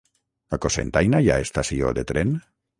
A 0.57 0.57
Cocentaina 0.65 1.21
hi 1.27 1.31
ha 1.33 1.37
estació 1.45 1.95
de 2.01 2.09
tren? 2.15 2.37